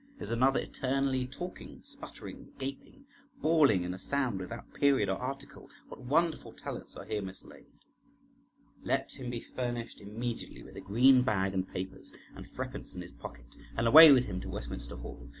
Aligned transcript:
Is 0.17 0.31
another 0.31 0.59
eternally 0.59 1.27
talking, 1.27 1.81
sputtering, 1.83 2.53
gaping, 2.57 3.05
bawling, 3.39 3.83
in 3.83 3.93
a 3.93 3.99
sound 3.99 4.39
without 4.39 4.73
period 4.73 5.09
or 5.09 5.17
article? 5.19 5.69
What 5.89 6.01
wonderful 6.01 6.53
talents 6.53 6.95
are 6.95 7.05
here 7.05 7.21
mislaid! 7.21 7.67
Let 8.81 9.11
him 9.11 9.29
be 9.29 9.41
furnished 9.41 10.01
immediately 10.01 10.63
with 10.63 10.75
a 10.75 10.81
green 10.81 11.21
bag 11.21 11.53
and 11.53 11.67
papers, 11.71 12.11
and 12.33 12.47
threepence 12.51 12.95
in 12.95 13.01
his 13.01 13.13
pocket, 13.13 13.45
and 13.77 13.85
away 13.87 14.11
with 14.11 14.25
him 14.25 14.41
to 14.41 14.49
Westminster 14.49 14.95
Hall. 14.95 15.29